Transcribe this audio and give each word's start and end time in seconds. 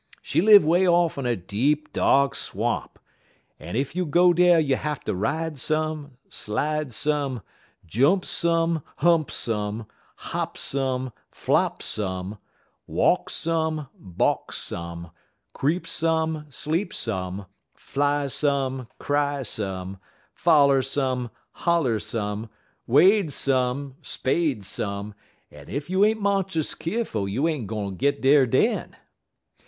She 0.23 0.41
live 0.41 0.65
way 0.65 0.87
off 0.87 1.19
in 1.19 1.27
a 1.27 1.35
deep, 1.35 1.93
dark 1.93 2.33
swamp, 2.33 2.97
en 3.59 3.75
ef 3.75 3.95
you 3.95 4.07
go 4.07 4.33
dar 4.33 4.59
you 4.59 4.75
hatter 4.75 5.13
ride 5.13 5.59
some, 5.59 6.17
slide 6.27 6.91
some; 6.91 7.43
jump 7.85 8.25
some, 8.25 8.81
hump 8.97 9.29
some; 9.29 9.85
hop 10.15 10.57
some, 10.57 11.13
flop 11.29 11.83
some; 11.83 12.39
walk 12.87 13.29
some, 13.29 13.89
balk 13.93 14.51
some; 14.53 15.11
creep 15.53 15.85
some, 15.85 16.47
sleep 16.49 16.95
some; 16.95 17.45
fly 17.75 18.27
some, 18.27 18.87
cry 18.97 19.43
some; 19.43 19.99
foller 20.33 20.81
some, 20.81 21.29
holler 21.51 21.99
some; 21.99 22.49
wade 22.87 23.31
some, 23.31 23.93
spade 24.01 24.65
some; 24.65 25.13
en 25.51 25.69
ef 25.69 25.91
you 25.91 26.03
ain't 26.03 26.19
monst'us 26.19 26.73
keerful 26.73 27.29
you 27.29 27.47
ain't 27.47 27.69
git 27.99 28.19
dar 28.19 28.47
den. 28.47 28.95